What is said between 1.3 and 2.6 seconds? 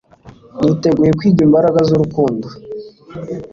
Imbaraga z'urukundo